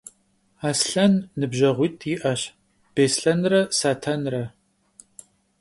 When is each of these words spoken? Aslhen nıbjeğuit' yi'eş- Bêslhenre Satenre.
Aslhen 0.69 1.13
nıbjeğuit' 1.39 2.03
yi'eş- 2.09 2.41
Bêslhenre 2.95 3.61
Satenre. 3.79 4.43